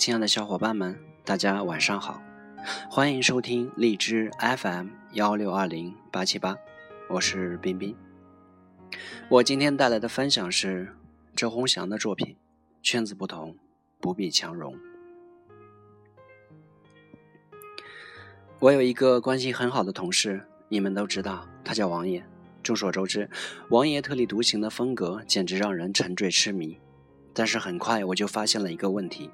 [0.00, 2.22] 亲爱的小伙伴们，大家晚上好，
[2.88, 6.56] 欢迎收听荔枝 FM 幺六二零八七八，
[7.10, 7.94] 我是冰冰。
[9.28, 10.96] 我今天带来的分享是
[11.36, 12.28] 周鸿祥的作品
[12.82, 13.54] 《圈子不同，
[14.00, 14.72] 不必强融》。
[18.58, 22.24] 我有一个关系很好的同事，你们都知道，他叫王爷。
[22.62, 23.28] 众所周知，
[23.68, 26.80] 王爷特立独行的风格简直让人沉醉痴迷。
[27.34, 29.30] 但是很快我就发现了一个问题。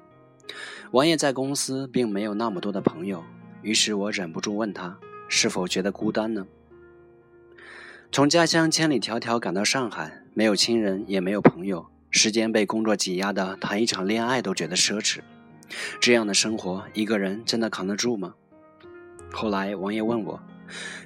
[0.91, 3.23] 王爷在公司并没有那么多的朋友，
[3.61, 4.97] 于是我忍不住问他
[5.27, 6.47] 是否觉得孤单呢？
[8.11, 15.19] 从家乡千里迢迢赶到上海，没有亲人，也没有朋友，时间被工作挤压的，谈一场恋爱都觉得奢侈。
[15.99, 18.35] 这样的生活，一个人真的扛得住吗？
[19.33, 20.41] 后来王爷问我，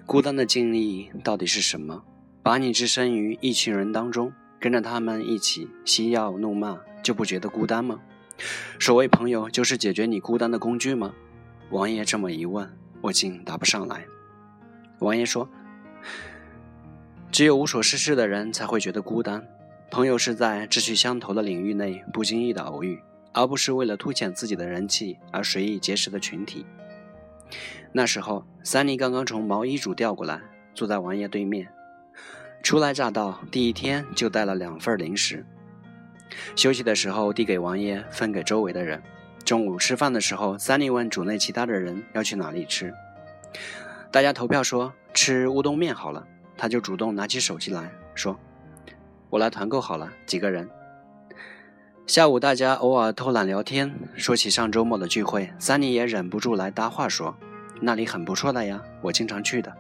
[0.05, 2.03] 孤单的经历到底是什么？
[2.43, 7.99] 把你置身于一群人当中，跟着他们一起嬉笑怒骂，就不觉得孤单吗？
[8.79, 11.13] 所谓朋友，就是解决你孤单的工具吗？
[11.69, 12.69] 王爷这么一问，
[13.01, 14.05] 我竟答不上来。
[14.99, 15.49] 王爷说
[17.31, 19.47] ：“只有无所事事的人才会觉得孤单。
[19.89, 22.99] 朋友是在志趣相投的领域内不经意的偶遇，
[23.33, 26.65] 而不是为了凸显自己的人气而随意结识的群体。”
[27.93, 30.41] 那时候，三妮刚刚从毛衣组调过来，
[30.73, 31.67] 坐在王爷对面。
[32.63, 35.45] 初来乍到，第一天就带了两份零食。
[36.55, 39.01] 休息的时候递给王爷，分给周围的人。
[39.43, 42.93] 中午吃饭的时候，三妮问组内其他的人要去哪里吃，
[44.11, 48.39] 大家投票说吃乌冬面好了，他就主动拿起手机来说
[49.29, 50.69] ：“我来团购好了，几个人。”
[52.07, 57.35] 下午大家偶尔偷懒聊天，说起上周末的聚会，三妮也忍不住来搭话说
[57.81, 59.73] ：“那里很不错的呀，我经常去的。”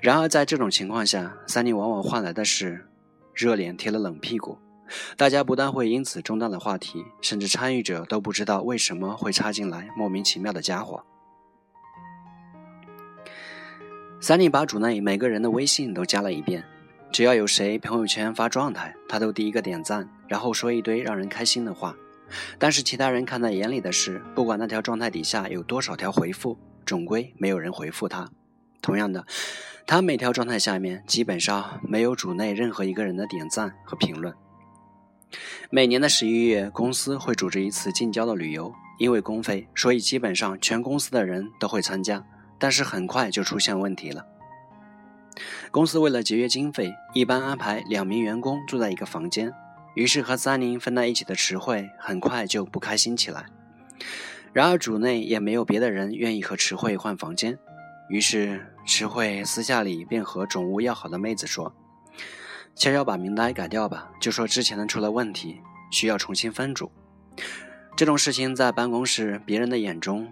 [0.00, 2.86] 然而在这种情况下，三妮往往换来的是
[3.34, 4.58] 热脸贴了冷屁股。
[5.16, 11.04] 大家不但会因此中断了话题，甚至参与者都不知道为什么会插进来莫名其妙的家伙。
[14.20, 16.64] 三妮把主内每个人的微信都加了一遍，
[17.12, 21.94] 只要有谁朋友圈发状态，他都第一个点赞，然后说一堆让人开心的话。
[22.58, 28.28] 但是其他人看在眼里的是，不管那条状态底下有多少条回复，总归没有人回复他。
[28.82, 29.24] 同样的，
[29.86, 34.34] 他每条状态下面基本上没有主内任何一个人的点赞和评论。
[35.70, 42.24] 每年的十一月，公司会组织一次近郊的旅游，因为公费，所以基本上全公司的人都会参加。
[42.58, 44.24] 但是很快就出现问题了。
[45.70, 49.52] 公司为了节约经费，一般安排两名员工住在一个房间，
[49.94, 53.44] 于是和三菱分在一起的池慧很快就不开心起来。
[54.54, 57.58] 然而组内也没有别的人愿意和池慧换房间，
[58.08, 61.74] 于是池慧私下里便和总务要好的妹子说。
[62.76, 66.92] 悄悄把名单改掉吧，就说之前的出了问题，需要重新分组。
[67.96, 70.30] 这种事情在办公室别人的眼中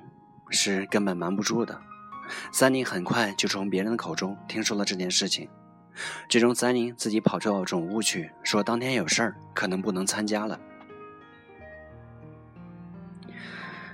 [0.50, 1.80] 是根本瞒不住的。
[2.52, 5.48] 三宁很快就从别人的口中听说了这件事情，
[6.28, 10.60] 最终三宁自己跑到总务去说当天有事儿，可能不能参加了。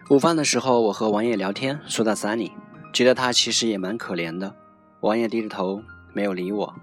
[0.08, 2.50] 午饭的时候，我和王爷聊天，说到三宁，
[2.92, 4.56] 觉得他其实也蛮可怜的。
[5.02, 5.80] 王爷低着头
[6.12, 6.74] 没有理我，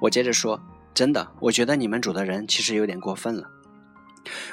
[0.00, 0.60] 我接着说。
[0.92, 3.50] 真的，我觉得你们组的人其实有点过分了。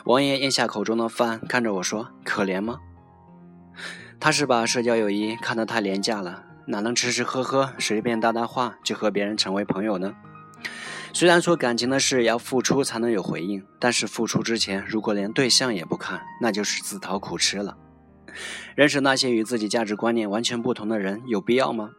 [0.06, 2.80] 王爷咽下口中的饭，看着我说：“可怜吗？”
[4.20, 10.16] 他是把社交友谊看得太廉价了，哪能吃吃喝喝、随便搭搭话就和别人成为朋友呢？
[11.14, 17.78] 虽然说感情的事要付出才能有回应，但是付出之前如果连对象也不看，那就是自讨苦吃了。
[18.76, 21.90] 认识那些与自己价值观念完全不同的人，有必要吗？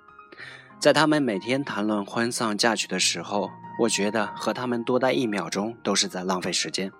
[0.81, 3.50] 在他们每天谈论婚丧嫁娶的时候。
[3.78, 6.91] 我觉得和他们多待一秒钟都是在浪费时间。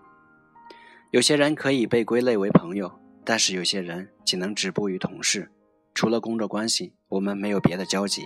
[1.11, 5.51] 有些人可以被归类为朋友，但是有些人仅能止步于同事。
[5.93, 8.23] 除了工作关系，我们没有别的交集。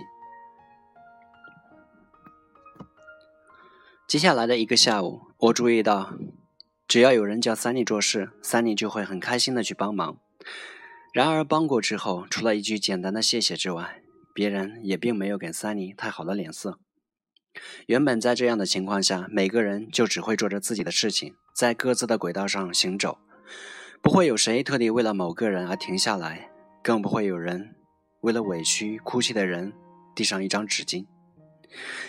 [4.07, 6.13] 接下来的一个下午，我注意到，
[6.87, 10.19] 只要有人叫 Sunny 做事，，Sunny 就会很开心的去帮忙。
[11.11, 14.02] 然而帮过之后，除了一句简单的谢谢之外，
[14.33, 16.79] 别人也并没有给三妮太好的脸色。
[17.85, 23.19] 原本在这样的情况下，每个人就只会做着自己的事情，在各自的轨道上行走，
[24.01, 26.49] 不会有谁特地为了某个人而停下来，
[26.81, 27.75] 更不会有人
[28.21, 29.71] 为了委屈哭泣的人
[30.15, 31.05] 递上一张纸巾。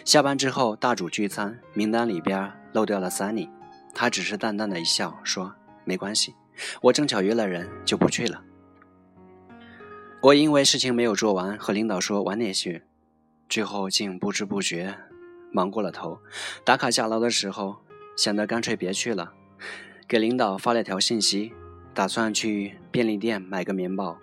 [0.05, 3.51] 下班之后，大主聚餐，名单里边漏掉了 Sunny，
[3.95, 5.55] 他只是淡淡的一笑，说
[5.85, 6.35] ：“没关系，
[6.81, 8.43] 我正巧约了人，就不去了。”
[10.25, 12.83] 我因为事情没有做完，和领导说晚点去，
[13.47, 14.97] 最后竟不知不觉。
[15.53, 16.19] 忙过了头，
[16.65, 17.77] 打卡下楼的时候，
[18.17, 19.35] 想得干脆别去了，
[20.09, 21.53] 给领导发了条信息，
[21.93, 24.17] 打算去便利店买个面包，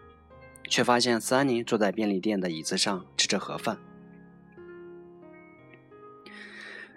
[0.67, 3.77] 却发现三妮坐在便利店的椅子上吃着盒饭。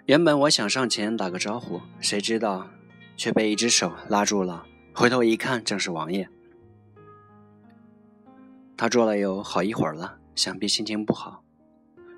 [0.07, 2.67] 原本我想上前打个招呼，谁知道
[3.15, 4.65] 却被一只手拉住了。
[4.95, 6.27] 回头一看，正是王爷。
[8.77, 11.43] 他坐了有好一会儿了，想必心情不好。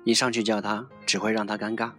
[0.04, 1.92] 你上去叫他，只会让他尴尬。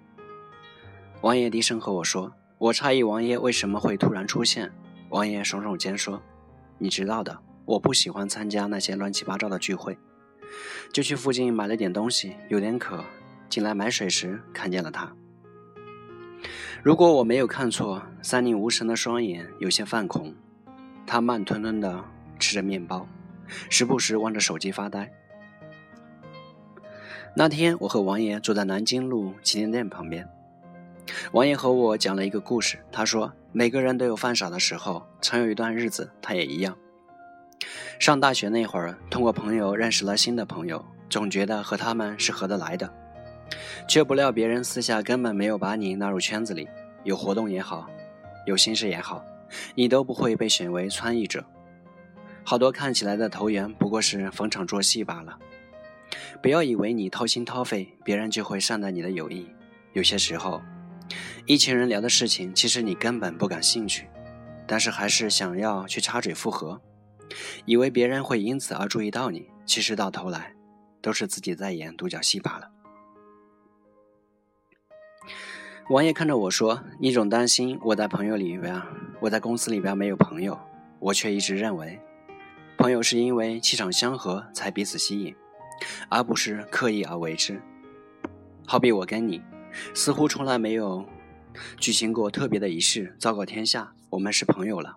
[1.21, 4.71] 王爷低声和我说：“我诧异王爷为什么会突然出现。”
[5.09, 6.21] 王爷耸耸肩说
[6.77, 9.97] ：“你知道的，我不喜欢参加那些乱七八糟的聚会。”
[10.91, 13.03] 就去附近买了点东西，有点渴，
[13.49, 15.13] 进来买水时看见了他。
[16.81, 20.33] 如果我没有看错，三令无神的双眼有些泛红。
[21.05, 22.03] 他慢吞吞地
[22.39, 23.07] 吃着面包，
[23.69, 25.11] 时不时望着手机发呆。
[27.35, 30.27] 那天，我和王爷坐在南京路旗舰店旁边。
[31.31, 32.77] 王爷和我讲了一个故事。
[32.91, 36.75] 他说：“每个人都有犯傻的时候，曾有一段日子，他也一样。
[37.99, 42.91] 上大学那会儿，通过朋友认识了新的朋友，总觉得和他们是合得来的，
[43.87, 46.67] 却不料别人私下根本没有把你纳入圈子里，
[47.03, 47.87] 有活动也好，
[48.45, 49.23] 有心事也好。”
[49.73, 51.43] 你都不会被选为参与者，
[52.43, 55.37] 好多看起来的投缘不过是逢场作戏罢了。
[56.41, 59.47] 不要以为你掏心掏肺，别人就会善待你的友谊。
[59.93, 60.61] 有些时候，
[61.45, 64.07] 一群人聊的事情，其实你根本不感兴趣，
[64.65, 66.81] 但是还是想要去插嘴附和，
[67.65, 70.55] 以为别人会因此而注意到你，其实到头来，
[71.01, 72.71] 都是自己在演独角戏罢了。
[75.89, 78.81] 王爷看着我说：“你总担心我在朋友里边，
[79.19, 80.57] 我在公司里边没有朋友。
[80.99, 81.99] 我却一直认为，
[82.79, 85.35] 朋友是因为气场相合才彼此吸引，
[86.07, 87.61] 而不是刻意而为之。
[88.65, 89.41] 好比我跟你，
[89.93, 91.05] 似乎从来没有
[91.77, 94.95] 举行过特别的仪式，昭告天下我们是朋友了。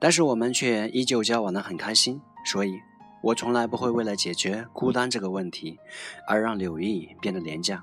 [0.00, 2.20] 但是我们却依旧交往的很开心。
[2.44, 2.80] 所以，
[3.22, 5.78] 我从来不会为了解决孤单这个问题，
[6.26, 7.80] 而让友谊变得廉价。”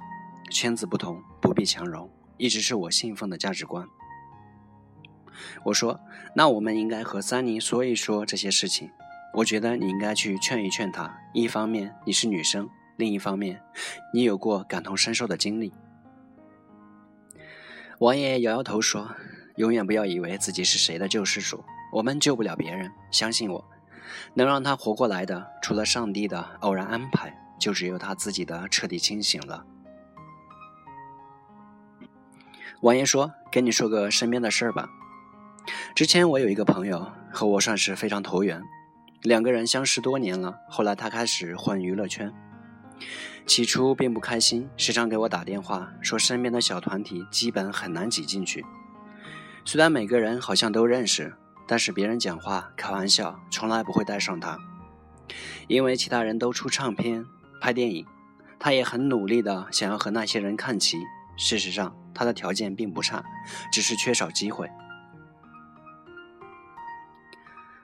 [0.51, 3.87] 圈子不同，不必强融，一直是我信奉的价值观。
[5.65, 6.01] 我说，
[6.35, 8.89] 那我们应该和三妮说一说这些事情。
[9.37, 11.15] 我觉得你应该去劝一劝他。
[11.31, 13.61] 一方面你是女生，另一方面
[14.11, 15.71] 你有过感同身受的经历。
[17.99, 19.15] 王爷摇摇头说
[19.57, 21.63] ：“永远不要以为自己是谁的救世主，
[21.93, 22.91] 我们救不了别人。
[23.11, 23.63] 相信我，
[24.33, 29.63] 能让他活过来的，除了上帝的偶然安排，就只有他自己的彻底清醒了。”
[32.81, 34.89] 王爷说：“跟你说个身边的事儿吧。
[35.93, 38.63] 之前我有一个朋友和我算是非常投缘，
[39.21, 40.57] 两个人相识多年了。
[40.69, 42.33] 后来他开始混娱乐圈，
[43.45, 48.65] 起初并不开心，时常给我打电话说身边的小团体基本很难挤进去。
[49.65, 51.35] 虽然每个人好像都认识，
[51.67, 54.57] 但是别人讲话开玩笑从来不会带上他，
[55.67, 57.25] 因为其他人都出唱片、
[57.59, 58.05] 拍电影，
[58.59, 60.97] 他也很努力的想要和那些人看齐。
[61.37, 63.23] 事实上。”他的条件并不差，
[63.71, 64.67] 只是缺少机会。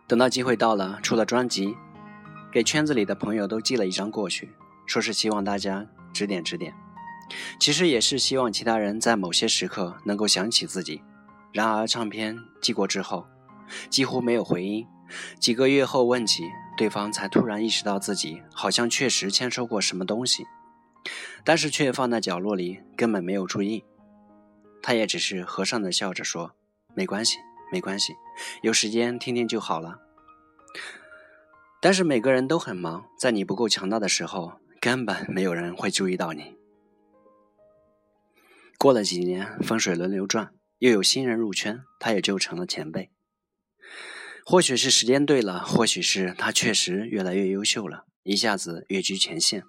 [0.07, 1.75] 等到机会到了，出了专辑，
[2.51, 4.51] 给圈子里的朋友都寄了一张过去，
[4.85, 6.73] 说是希望大家指点指点。
[7.59, 11.01] 其实也是希望其他人在某些时刻能够想起自己。
[11.51, 13.25] 然而唱片寄过之后，
[13.89, 14.85] 几乎没有回音。
[15.39, 16.43] 几个月后问起，
[16.75, 20.45] 对方才突然意识到自己好像确实签收过什么东西，
[21.43, 23.83] 但是却放在角落里，根本没有注意。
[24.81, 26.51] 他也只是和善的笑着说
[26.93, 27.37] ：“没关系，
[27.73, 28.13] 没关系，
[28.61, 29.99] 有时间听听就好了。”
[31.81, 36.55] 但是每个人都很忙，在你不够强大的时候，根本没有人会注意到你。
[38.77, 43.09] 过了几年，风水轮流转，又有新人入圈，他也就成了前辈。
[44.45, 49.63] 或许是时间对了，或许是他确实越来越优秀了，一下子跃居前线，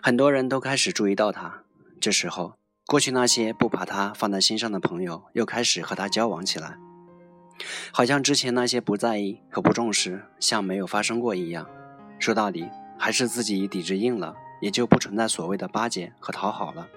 [0.00, 1.64] 很多人都开始注意到他。
[2.00, 2.54] 这时候。
[2.88, 6.78] 过去那些不把他放在心上的朋友，又开始和他交往起来，
[7.92, 11.68] 好像之前那些不在意和不重视，像没有发生过一样。
[12.18, 16.88] 说到底，还是自己底子硬了，也就不存在所谓的巴结和讨好了。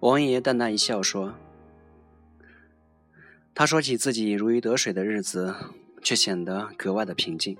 [0.00, 1.34] 王爷淡淡一笑说
[3.54, 5.54] ：“他说起自己如鱼得水的日子，
[6.02, 7.56] 却显得格外的平静。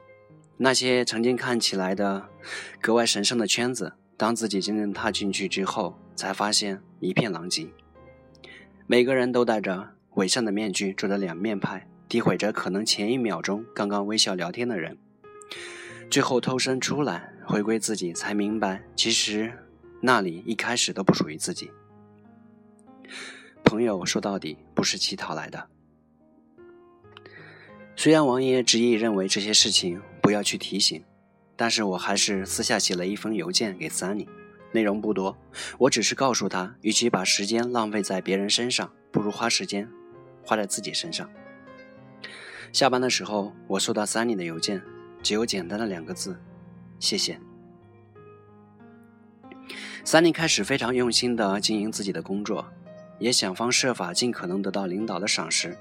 [0.57, 2.29] 那些曾经看起来的
[2.81, 7.67] 格外神圣的圈子。”当自己真正踏进去之后，才发现一片狼藉。
[8.87, 14.99] 每个人都带着伪善的面具，做着两面派，诋毁着可能前一秒钟刚刚微笑聊天的人。
[16.11, 19.53] 最后偷身出来，回归自己，才明白，其实
[20.03, 21.71] 那里一开始都不属于自己。
[23.65, 25.69] 朋友说到底不是乞讨来的。
[27.97, 31.03] 虽然王爷执意认为这些事情不要去提醒，
[31.57, 34.29] 但是我还是私下写了一封邮件给 Sunny，
[34.73, 35.39] 内容不多，
[35.79, 39.89] 我只是告诉他，与其把时间浪费在别人身上，不如花时间
[40.45, 41.29] 花在自己身上。
[42.73, 44.83] 下班的时候，我收到 Sunny 的邮件，
[45.23, 46.41] 只有简单的两个字：
[46.99, 47.39] 谢谢。
[50.05, 52.67] Sunny 开始非常用心的经营自己的工作，
[53.19, 55.77] 也想方设法尽可能得到领导的赏识。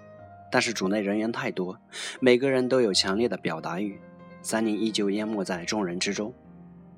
[0.52, 1.80] 但是组内人员太多，
[2.20, 4.00] 每个人都有强烈的表达欲，
[4.42, 6.34] 三妮依旧淹没在众人之中。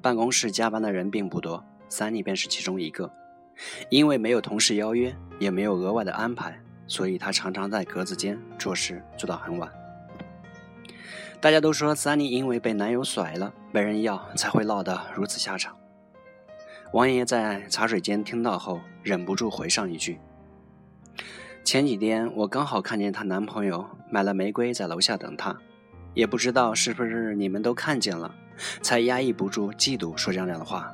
[0.01, 3.09] 办公室加班的人并不多，三妮便是其中一个。
[3.89, 9.71] 因为没有同事邀约，也没有额外的安排，所以她常常在格子间做事做到很晚。
[11.39, 15.75] 大家都说三妮因为被男友甩了，没人要，才会落得如此下场。
[16.93, 20.19] 王爷在茶水间听到后，忍不住回上一句。
[21.65, 25.57] 前几天我刚好看见她男朋友买了玫瑰在楼下等她，
[26.13, 28.33] 也不知道是不是你们都看见了，
[28.81, 30.93] 才压抑不住嫉妒说这样的话，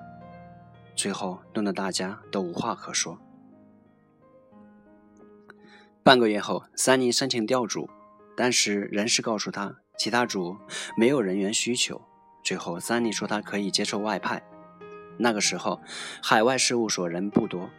[0.96, 3.20] 最后弄得大家都无话可说。
[6.10, 7.88] 半个月后，三妮申请调组，
[8.36, 10.58] 但是人事告诉她其他组
[10.98, 12.02] 没有人员需求，
[12.44, 14.42] 最后三妮说她可以接受外派。
[15.20, 15.80] 那个时候
[16.24, 17.70] 海外事务所人不多，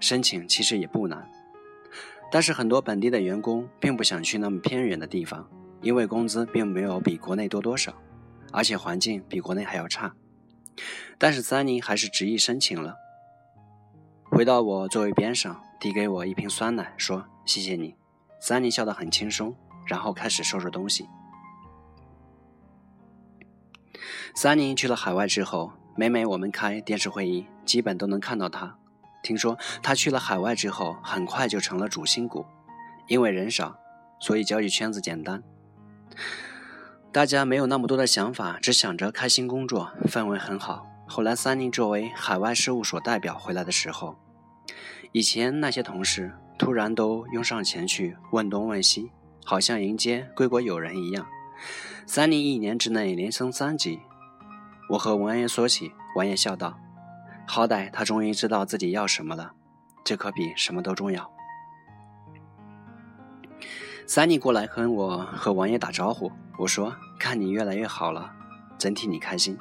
[0.00, 1.30] 申请其实也不难。
[2.32, 5.46] 但是很多本地的员工并不想去那么偏远的地方，
[5.82, 7.92] 因为工资并没有比国内多多少，
[8.50, 10.14] 而且环境比国内还要差。
[11.18, 12.94] 但是三妮还是执意申请了。
[14.24, 17.94] 回到我座位边上，递给我一瓶酸奶，说：“谢谢你。”
[18.40, 19.54] 三妮笑得很轻松，
[19.86, 21.08] 然后开始收拾东西。
[24.34, 28.76] 三妮去了海外之后，每每我们开电视会议，基本都能看到她。
[29.22, 32.46] 听说他去了海外之后，很快就成了主心骨，
[33.08, 33.76] 因为人少，
[34.20, 35.42] 所以交际圈子简单，
[37.10, 40.86] 大家没有那么多的想法，只想着开心工作，氛围很好。
[41.08, 44.16] 后来三妮作为海外事务所代表回来的时候，
[45.12, 49.10] 以前那些同事突然都拥上前去问东问西，
[49.44, 51.26] 好像迎接归国友人一样。
[52.06, 54.00] 三妮一年之内连升三级，
[54.90, 56.78] 我和文言说起，文言笑道。
[57.46, 59.52] 好歹他终于知道自己要什么了，
[60.04, 61.30] 这可比什么都重要。
[64.06, 68.34] 三妮过来和我和王爷打招呼，我说：“看你越来越好了，
[68.78, 69.58] 真替你开心。”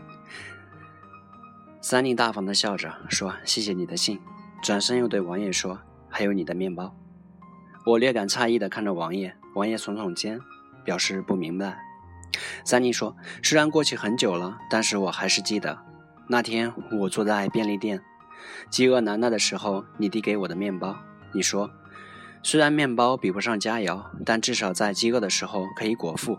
[1.80, 4.20] 三妮大方的笑着说：“谢谢你的信。”
[4.68, 5.80] 转身又对王爷说
[6.12, 6.94] ：“还有你的面包。”
[7.88, 10.42] 我略感诧异的看着王爷，王爷耸耸肩，
[10.84, 11.80] 表示不明白。
[12.66, 15.80] 三妮说：“虽然过去很久了，但是我还是记得。”
[16.28, 18.04] 那天我坐在便利店，
[18.70, 20.98] 饥饿难耐的时候，你递给我的面包。
[21.34, 21.72] 你说，
[22.44, 26.38] 虽然面包比不上佳肴，但至少在饥饿的时候可以果腹。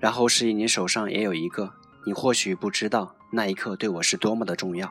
[0.00, 1.74] 然后示意你手上也有一个。
[2.06, 4.90] 你或许不知道那一刻对我是多么的重要。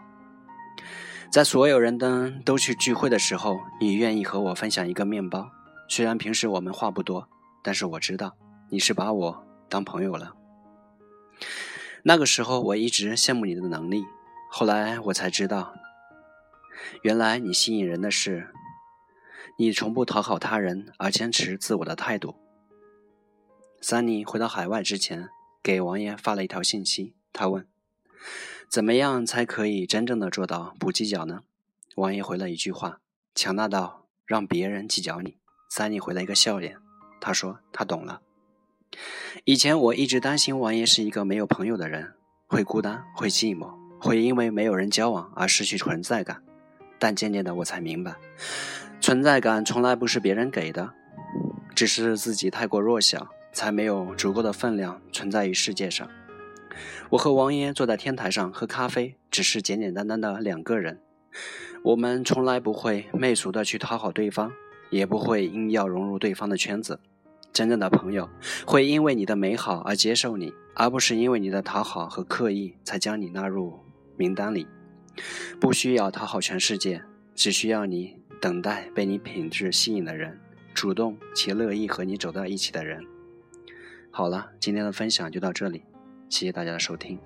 [1.32, 5.52] 在所有人都都去聚会的时候，你愿意和我分享一个面包。
[5.90, 7.28] 虽然平时我们话不多，
[7.62, 8.36] 但是我知道
[8.70, 10.34] 你是把我当朋友了。
[12.04, 14.06] 那个时候，我一直羡慕你的能力。
[14.50, 15.74] 后来我才知道，
[17.02, 18.54] 原来你吸引人的是
[19.58, 22.36] 你从不讨好他人，而坚持自我的态度。
[23.82, 25.30] 三妮回到海外之前，
[25.62, 27.68] 给王爷发了一条信息，他问
[28.70, 31.42] ：“怎么样才可以真正的做到不计较呢？”
[31.96, 33.00] 王爷回了一句话
[33.34, 35.38] ：“强大到让别人计较你。”
[35.70, 36.78] 三妮回了一个笑脸，
[37.20, 38.22] 他说：“他懂了。”
[39.44, 42.14] 以前我一直担心王爷是一个没有朋友的人，
[42.48, 46.42] 会孤单，会寂寞，会因为没有人交往而失去存在感。
[46.98, 48.16] 但渐渐的，我才明白，
[49.02, 50.94] 存在感从来不是别人给的，
[51.76, 56.10] 只是自己太过弱小，才没有足够的分量存在于世界上。
[57.12, 61.00] 我和王爷坐在天台上喝咖啡，只是简简单单的两个人。
[61.84, 64.52] 我们从来不会媚俗的去讨好对方，
[64.90, 67.00] 也不会硬要融入对方的圈子。
[67.54, 68.30] 真正的朋友
[68.66, 73.80] 会因为你的美好而接受你，而不是因为你的讨好和刻意才将你纳入
[74.18, 74.68] 名单里。
[75.62, 77.02] 不需要讨好全世界，
[77.34, 80.38] 只需要你等待被你品质吸引的人，
[80.74, 83.02] 主动且乐意和你走到一起的人。
[84.12, 85.84] 好了，今天的分享就到这里，
[86.30, 87.20] 谢谢大家的收听。